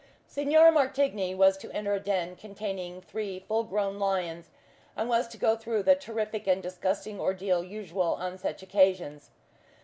Signor 0.25 0.71
Martigny 0.71 1.35
was 1.37 1.57
to 1.59 1.69
enter 1.73 1.93
a 1.93 1.99
den 1.99 2.35
containing 2.35 3.01
three 3.03 3.39
full 3.41 3.63
grown 3.63 3.99
lions, 3.99 4.49
and 4.97 5.07
was 5.07 5.27
to 5.27 5.37
go 5.37 5.55
through 5.55 5.83
the 5.83 5.93
terrific 5.93 6.47
and 6.47 6.63
disgusting 6.63 7.21
ordeal 7.21 7.63
usual 7.63 8.15
on 8.19 8.39
such 8.39 8.63
occasions. 8.63 9.29